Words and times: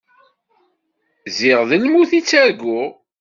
Zgiɣ 1.33 1.61
d 1.69 1.71
lmut 1.83 2.11
i 2.19 2.21
ttarguɣ. 2.21 2.89